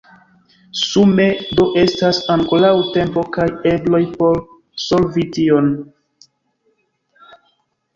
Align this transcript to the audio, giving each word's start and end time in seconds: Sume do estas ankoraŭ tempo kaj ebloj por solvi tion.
Sume 0.83 1.27
do 1.59 1.65
estas 1.81 2.21
ankoraŭ 2.37 2.73
tempo 2.97 3.27
kaj 3.37 3.47
ebloj 3.75 4.03
por 4.25 4.43
solvi 4.89 5.31
tion. 5.39 5.73